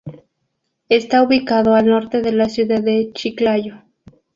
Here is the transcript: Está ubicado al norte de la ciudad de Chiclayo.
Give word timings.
Está 0.89 1.21
ubicado 1.21 1.75
al 1.75 1.85
norte 1.85 2.23
de 2.23 2.31
la 2.31 2.49
ciudad 2.49 2.81
de 2.81 3.11
Chiclayo. 3.13 3.83